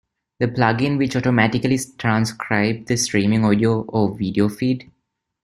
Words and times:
The 0.39 0.47
plug-in 0.47 0.97
will 0.97 1.15
automatically 1.15 1.77
transcribe 1.99 2.87
the 2.87 2.97
streaming 2.97 3.45
audio 3.45 3.81
or 3.81 4.09
video 4.17 4.49
feed. 4.49 4.91